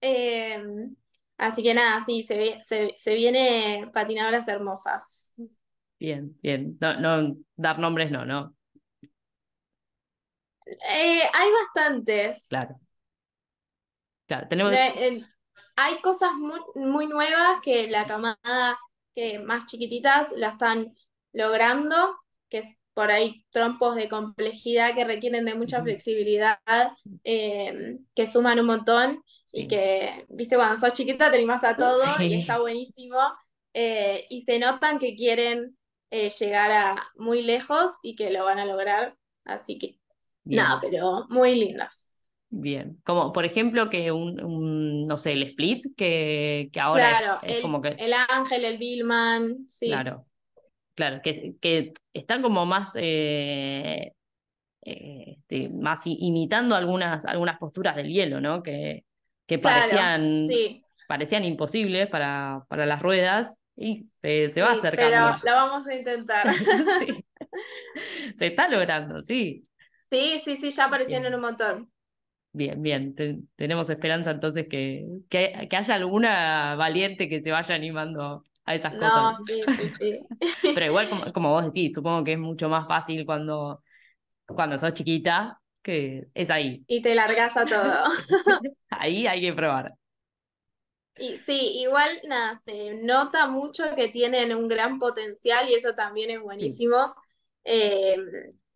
[0.00, 0.94] Em,
[1.36, 5.34] así que nada, sí, se, se, se viene patinadoras hermosas.
[5.98, 6.78] Bien, bien.
[6.80, 8.54] No, no, dar nombres no, ¿no?
[10.70, 12.46] Eh, hay bastantes.
[12.48, 12.80] Claro.
[14.26, 14.72] Claro, tenemos
[15.76, 18.78] hay cosas muy, muy nuevas que la camada
[19.14, 20.94] que más chiquititas la están
[21.32, 26.58] logrando, que es por ahí trompos de complejidad que requieren de mucha flexibilidad,
[27.24, 32.02] eh, que suman un montón y que, viste, cuando sos chiquita te animas a todo
[32.20, 33.18] y está buenísimo.
[33.72, 35.78] Eh, y se notan que quieren
[36.10, 39.16] eh, llegar a muy lejos y que lo van a lograr.
[39.44, 39.99] Así que
[40.44, 42.10] Bien, No, pero muy lindas.
[42.50, 43.00] bien.
[43.04, 47.40] Como por ejemplo que un, un, no sé, el split, que, que ahora es, Claro,
[47.42, 49.88] es el, como que, el Ángel, el Billman, sí.
[49.88, 50.26] claro,
[50.94, 54.12] claro, que, que están como más, eh,
[54.82, 58.62] eh, este, más imitando algunas, algunas posturas del hielo, ¿no?
[58.62, 59.04] Que,
[59.46, 64.80] que Claro, parecían, sí, parecían imposibles para, para las ruedas y se, se va sí,
[64.94, 65.40] pero acercando.
[65.44, 66.46] la vamos a intentar.
[66.90, 67.24] Sí,
[68.36, 69.62] se está logrando, sí.
[70.10, 71.36] Sí, sí, sí, ya aparecieron en Bien.
[71.36, 71.92] un montón.
[72.52, 73.14] Bien, bien.
[73.14, 78.74] Te- tenemos esperanza entonces que, que, que haya alguna valiente que se vaya animando a
[78.74, 79.36] esas No, cosas.
[79.36, 80.26] sí, sí, sí.
[80.72, 83.82] Pero igual, como, como vos decís, supongo que es mucho más fácil cuando,
[84.46, 86.86] cuando sos chiquita, que es ahí.
[86.86, 87.94] Y te largas a todo.
[88.44, 88.58] Sí.
[88.90, 89.94] Ahí hay que probar.
[91.16, 96.30] Y sí, igual nada, se nota mucho que tienen un gran potencial y eso también
[96.30, 96.80] es Sí.
[96.80, 97.14] buenísimo.
[97.64, 98.16] Eh,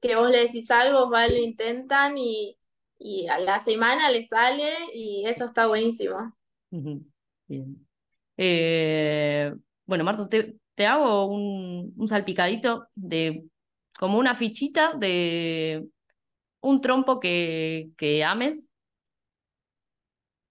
[0.07, 2.59] que vos le decís algo, va, lo intentan y,
[2.99, 6.35] y a la semana le sale y eso está buenísimo.
[6.71, 7.87] Bien.
[8.37, 9.55] Eh,
[9.87, 13.45] bueno, Marto, te, te hago un, un salpicadito de
[13.99, 15.87] como una fichita de
[16.61, 18.71] un trompo que, que ames.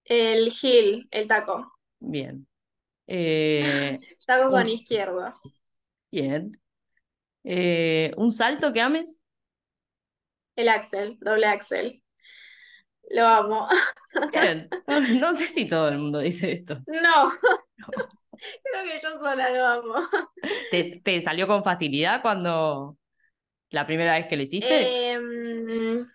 [0.06, 1.72] El Gil, el taco.
[2.00, 2.46] Bien.
[3.06, 5.34] Eh, Taco con un, izquierdo.
[6.10, 6.52] bien.
[7.44, 9.23] Eh, un salto que ames.
[10.56, 12.02] El Axel, doble Axel.
[13.10, 13.68] Lo amo.
[14.32, 14.68] Bien.
[14.86, 16.78] No, no sé si todo el mundo dice esto.
[16.86, 19.94] No, creo que yo sola lo amo.
[20.70, 22.96] ¿Te, te salió con facilidad cuando
[23.70, 25.10] la primera vez que lo hiciste?
[25.12, 26.06] Em,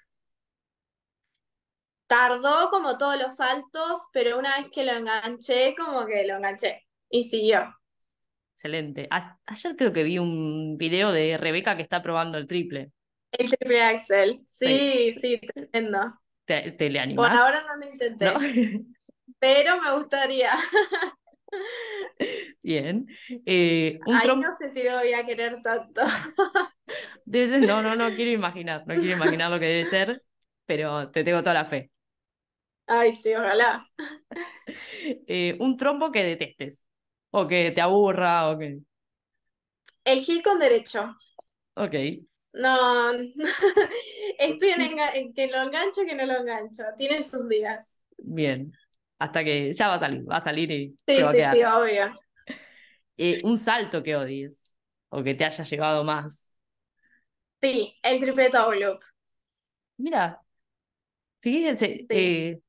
[2.07, 6.83] tardó como todos los saltos, pero una vez que lo enganché, como que lo enganché.
[7.09, 7.75] Y siguió.
[8.53, 9.07] Excelente.
[9.11, 12.91] A- ayer creo que vi un video de Rebeca que está probando el triple.
[13.31, 14.41] El triple Axel.
[14.63, 14.85] Sí.
[14.85, 16.19] Sí, sí, tremendo.
[16.45, 17.33] ¿Te, te le Por animás?
[17.33, 18.33] ahora no lo ¿No?
[18.33, 18.39] intenté,
[19.39, 20.51] pero me gustaría.
[22.63, 23.07] Bien.
[23.45, 24.47] Eh, un trompo.
[24.47, 26.01] no sé si lo voy a querer tanto.
[27.61, 28.83] No, no, no quiero imaginar.
[28.87, 30.23] No quiero imaginar lo que debe ser,
[30.65, 31.91] pero te tengo toda la fe.
[32.87, 33.87] Ay, sí, ojalá.
[35.27, 36.85] Eh, un trompo que detestes.
[37.31, 38.79] O que te aburra, o que.
[40.03, 41.15] El Gil con derecho.
[41.75, 42.27] Ok.
[42.59, 43.11] No,
[44.39, 46.83] estoy en, que lo engancho, que no lo engancho.
[46.97, 48.03] Tiene sus días.
[48.17, 48.71] Bien.
[49.17, 50.29] Hasta que ya va a salir.
[50.29, 51.81] Va a salir y Sí, se va a sí, sí, quedar.
[51.81, 52.13] obvio.
[53.17, 54.75] Eh, un salto que odies.
[55.09, 56.55] O que te haya llevado más.
[57.61, 58.99] Sí, el triple toe loop.
[59.97, 60.41] Mira.
[61.39, 62.07] Sí, ese.
[62.09, 62.15] Sí.
[62.15, 62.61] eh,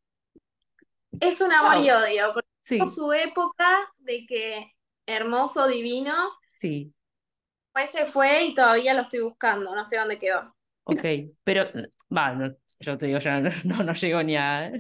[1.21, 3.67] Es un amor y odio, porque Sí, su época
[3.99, 4.73] de que
[5.07, 6.13] hermoso, divino,
[6.53, 6.93] sí.
[7.73, 10.55] Pues se fue y todavía lo estoy buscando, no sé dónde quedó.
[10.85, 11.05] Ok.
[11.45, 11.65] Pero.
[12.17, 14.71] Va, no, yo te digo, yo no, no, no llego ni a, a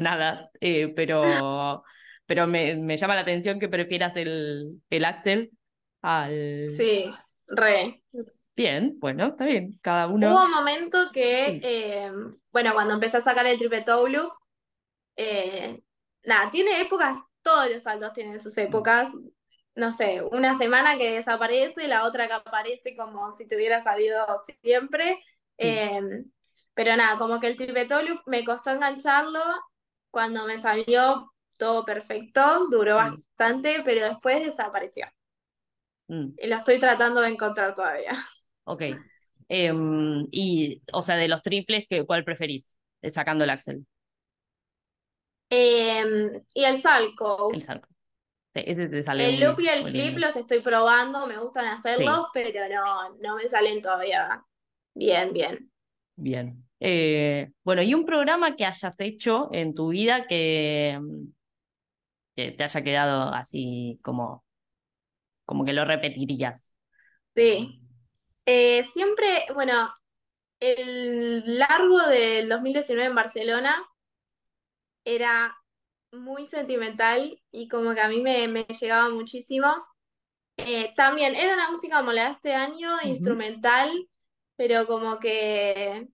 [0.00, 0.50] nada.
[0.60, 1.82] eh, pero.
[2.26, 5.50] Pero me, me llama la atención que prefieras el, el Axel
[6.02, 6.66] al.
[6.66, 7.12] Sí,
[7.48, 8.02] re.
[8.56, 9.78] Bien, bueno, está bien.
[9.82, 10.44] Cada Hubo uno.
[10.44, 11.60] un momento que, Sí.
[11.62, 12.10] eh,
[12.52, 14.32] bueno, cuando empecé a sacar el triple toe loop,
[15.16, 15.82] eh,
[16.24, 19.12] nada, tiene épocas, todos los saltos tienen sus épocas.
[19.74, 24.26] No sé, una semana que desaparece, la otra que aparece como si te hubiera salido
[24.62, 25.22] siempre.
[25.60, 25.68] Sí.
[25.68, 26.00] Eh,
[26.74, 29.40] pero nada, como que el loop me costó engancharlo.
[30.10, 33.24] Cuando me salió todo perfecto, duró Sí.
[33.36, 35.06] bastante, pero después desapareció.
[36.10, 38.12] Mm, Y lo estoy tratando de encontrar todavía.
[38.64, 38.82] ok.
[39.48, 42.76] Em, y, o sea, de los triples, ¿qué- ¿cuál preferís?
[43.02, 43.86] Eh, Sacando el Axel,
[45.50, 46.04] Eh,
[46.54, 47.52] y el salco.
[47.52, 47.88] el salto.
[48.54, 50.18] Sí, ese te sale El muy, loop y el flip lindo.
[50.18, 54.44] los estoy probando, me gustan Sí, hacerlos, pero no, no me salen todavía
[54.94, 55.72] bien, bien.
[56.16, 56.64] bien.
[56.80, 61.26] Eh, bueno, y un programa que hayas hecho en tu vida que, mm,
[62.36, 64.44] que te haya quedado así como,
[65.44, 66.74] como que lo repetirías.
[67.34, 67.80] Sí.
[68.46, 69.92] Eh, siempre, bueno,
[70.60, 73.84] el largo del 2019 en Barcelona
[75.04, 75.56] era
[76.12, 79.68] muy sentimental y como que a mí me, me llegaba muchísimo.
[80.58, 84.08] Eh, también era una música como la de este año, instrumental,
[84.56, 86.08] pero como que,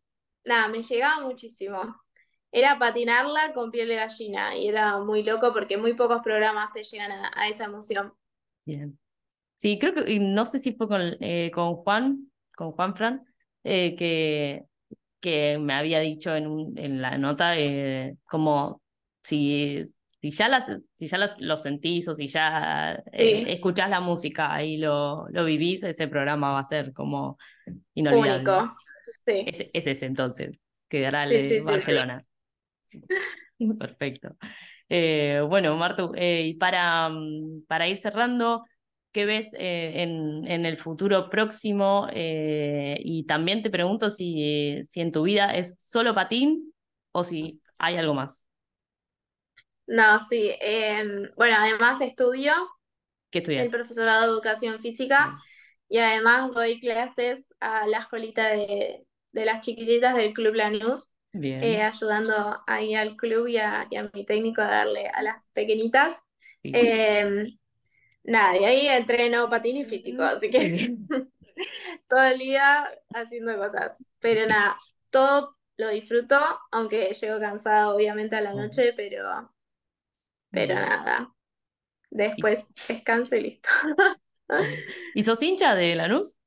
[0.45, 1.81] nada, me llegaba muchísimo.
[2.53, 6.85] Era patinarla con piel de gallina y era muy loco porque muy pocos programas te
[6.85, 8.15] llegan a, a esa emoción.
[8.65, 8.99] Bien.
[9.57, 13.27] Sí, creo que, y no sé si fue con, eh, con Juan, con Juan Fran,
[13.65, 14.65] eh, que,
[15.21, 17.55] que me había dicho en, un- en la nota
[18.27, 18.83] como
[19.23, 19.85] si,
[20.21, 24.63] si ya, las, si ya lo sentís o si ya eh, Sí, escuchás la música
[24.65, 27.39] y lo, lo vivís, ese programa va a ser como
[27.95, 28.45] inolvidable.
[28.45, 28.77] único.
[29.27, 29.45] Sí.
[29.47, 30.59] Es, es ese entonces,
[30.89, 31.61] quedará el Sí.
[31.65, 32.23] Barcelona.
[33.79, 34.37] Perfecto.
[34.89, 38.65] Eh, bueno, Martu, eh, y para, mm, para ir cerrando,
[39.13, 42.09] ¿qué ves eh, en, en el futuro próximo?
[42.15, 46.73] Y también te pregunto si, si en tu vida es solo patín
[47.13, 48.48] o si hay algo más.
[49.89, 50.53] No, sí.
[50.61, 52.53] em, bueno, además estudio
[53.31, 53.71] ¿Qué el estudias?
[53.71, 55.37] profesorado de educación física
[55.89, 61.79] y además doy clases a la escuelita de, de las chiquititas del Club Lanús, Bien,
[61.79, 65.43] eh, ayudando ahí al club y a, y a mi técnico a darle a las
[65.55, 66.23] pequeñitas.
[66.63, 66.73] sí.
[66.73, 67.59] Em,
[68.25, 70.97] nada, y ahí entreno patín y físico, así que
[72.09, 74.05] todo el día haciendo cosas.
[74.21, 74.79] Pero nada,
[75.11, 76.37] todo lo disfruto,
[76.73, 79.53] aunque llego cansada obviamente a la noche, pero,
[80.53, 81.35] pero nada.
[82.11, 83.69] Después descanso y listo.
[85.13, 86.39] ¿Y sos hincha de Lanús?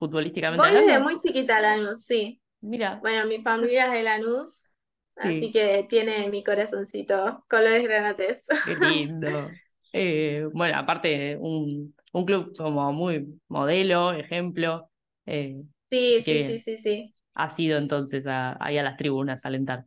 [0.00, 2.40] Futbolísticamente Voy desde muy chiquita a Lanús, sí.
[2.62, 4.70] Mira, Bueno, mi familia es de Lanús,
[5.16, 8.48] así sí, que tiene mi corazoncito colores granates.
[8.64, 9.58] qué lindo.
[9.92, 14.90] Eh, bueno, aparte, un, un club como muy modelo, ejemplo.
[15.26, 17.14] eh, Sí, sí, sí, sí, sí.
[17.34, 19.86] Has ido entonces a- ahí a las tribunas a alentar.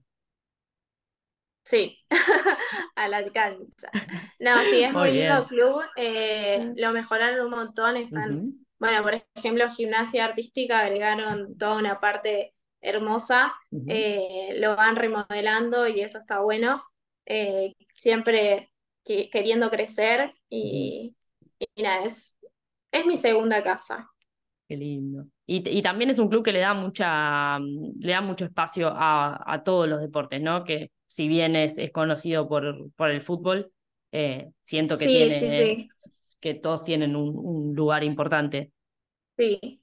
[1.65, 1.97] Sí,
[2.95, 3.91] a la cancha.
[4.39, 5.81] No, sí, es Muy muy lindo club.
[5.95, 7.97] eh, lo mejoraron un montón.
[7.97, 8.43] Están,
[8.79, 13.53] bueno, por ejemplo, gimnasia artística agregaron toda una parte hermosa.
[13.87, 16.83] eh, lo van remodelando y eso está bueno.
[17.25, 18.71] eh, siempre
[19.05, 21.15] que- queriendo crecer y,
[21.75, 22.37] y nada, es,
[22.91, 24.11] es mi segunda casa.
[24.67, 25.25] Qué lindo.
[25.45, 28.89] Y, y también es un club que le da mucha, mm, le da mucho espacio
[28.95, 30.63] a, a todos los deportes, ¿no?
[30.63, 33.71] Que si bien es, es conocido por, por el fútbol,
[34.11, 35.89] eh, siento que Sí,
[36.39, 38.71] que todos tienen un, un lugar importante.
[39.37, 39.79] sí.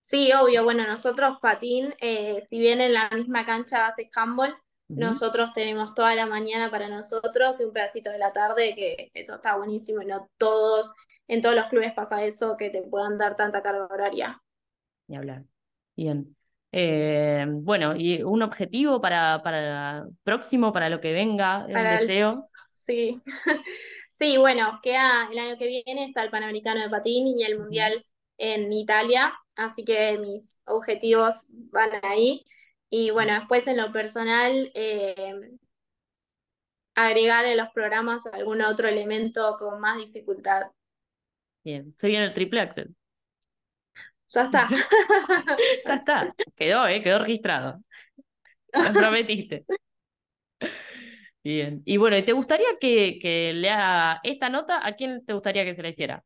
[0.00, 0.64] Sí, obvio.
[0.64, 4.56] Bueno, nosotros patín, eh, si bien en la misma cancha hace handball,
[4.94, 9.36] nosotros tenemos toda la mañana para nosotros y un pedacito de la tarde, que eso
[9.36, 10.90] está buenísimo y no todos,
[11.30, 14.42] en todos los clubes pasa eso, que te puedan dar tanta carga horaria.
[15.08, 15.44] Ni hablar.
[15.96, 16.36] Bien.
[16.72, 22.48] Eh, bueno, y un objetivo para, para próximo, para lo que venga, Para el- deseo.
[22.72, 23.16] Sí.
[24.20, 27.58] Sí, bueno, queda el año que viene está el Panamericano de Patín y el.
[27.58, 28.04] Mundial
[28.36, 32.44] en Italia, así que mis objetivos van ahí.
[32.90, 35.34] Y bueno, después en lo personal, eh,
[36.94, 40.66] agregar en los programas algún otro elemento con más dificultad.
[41.64, 41.94] Bien.
[41.98, 42.94] Se viene el triple axel.
[44.28, 44.68] Ya está.
[45.86, 46.34] Ya está.
[46.56, 47.02] Quedó, ¿eh?
[47.02, 47.82] Quedó registrado.
[48.72, 49.64] Lo prometiste.
[51.42, 51.82] Bien.
[51.86, 54.86] Y bueno, ¿y ¿te gustaría que, que lea esta nota?
[54.86, 56.24] ¿A quién te gustaría que se la hiciera?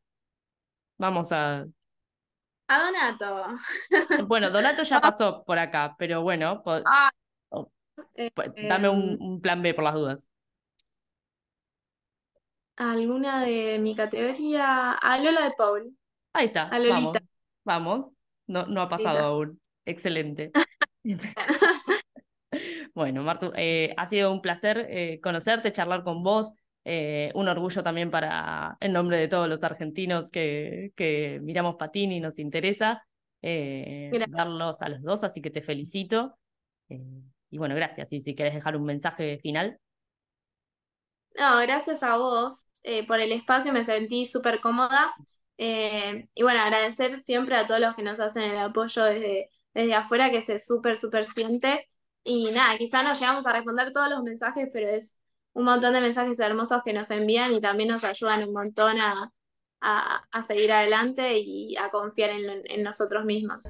[0.97, 1.65] Vamos a.
[2.67, 3.57] A Donato.
[4.27, 7.11] Bueno, Donato ya pasó por acá, pero bueno, Ah,
[8.15, 10.27] eh, pues, dame un, em, un plan B por las dudas.
[12.77, 14.93] Alguna de mi categoría.
[14.93, 15.97] A Lola de Paul.
[16.33, 17.19] Ahí está, A Lolita.
[17.19, 17.21] vamos,
[17.63, 18.11] vamos.
[18.47, 19.27] No, no ha pasado Lolita.
[19.27, 19.61] aún.
[19.85, 20.55] Excelente.
[22.93, 26.51] Bueno, Martu, eh, ha sido un placer eh, conocerte, charlar con vos.
[26.85, 32.11] eh, un orgullo también para, en nombre de todos los argentinos que, que miramos patín
[32.11, 33.03] y nos interesa,
[33.41, 36.37] verlos a los dos, así que te felicito.
[36.89, 38.11] Y bueno, gracias.
[38.13, 39.79] Y si querés dejar un mensaje final.
[41.37, 45.13] No, gracias a vos eh, por el espacio, me sentí súper cómoda.
[45.57, 49.93] Eh, y bueno, agradecer siempre a todos los que nos hacen el apoyo desde, desde
[49.93, 51.85] afuera, que se súper, súper siente.
[52.23, 55.19] Y nada, quizá no llegamos a responder todos los mensajes, pero es
[55.53, 59.31] un montón de mensajes hermosos que nos envían y también nos ayudan un montón a,
[59.81, 63.63] a, a seguir adelante y a confiar en, en nosotros mismos.